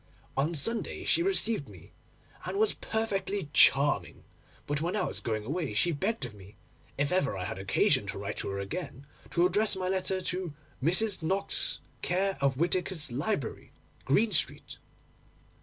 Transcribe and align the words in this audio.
On 0.35 0.55
Sunday 0.55 1.03
she 1.03 1.21
received 1.21 1.69
me, 1.69 1.91
and 2.43 2.57
was 2.57 2.73
perfectly 2.73 3.51
charming; 3.53 4.23
but 4.65 4.81
when 4.81 4.95
I 4.95 5.03
was 5.03 5.19
going 5.19 5.45
away 5.45 5.73
she 5.73 5.91
begged 5.91 6.25
of 6.25 6.33
me, 6.33 6.55
if 6.97 7.13
I 7.13 7.17
ever 7.17 7.37
had 7.37 7.59
occasion 7.59 8.07
to 8.07 8.17
write 8.17 8.37
to 8.37 8.49
her 8.49 8.57
again, 8.57 9.05
to 9.29 9.45
address 9.45 9.75
my 9.75 9.87
letter 9.89 10.19
to 10.19 10.55
"Mrs. 10.83 11.21
Knox, 11.21 11.81
care 12.01 12.35
of 12.41 12.57
Whittaker's 12.57 13.11
Library, 13.11 13.73
Green 14.05 14.31
Street." 14.31 14.77